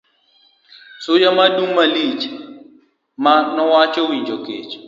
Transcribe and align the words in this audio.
Suya 1.03 1.31
madum 1.37 1.69
malich 1.77 2.23
ma 3.23 3.33
wachako 3.71 4.03
winjo 4.09 4.37
kech 4.45 4.71